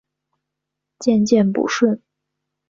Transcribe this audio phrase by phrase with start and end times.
[0.97, 2.01] 渐渐不顺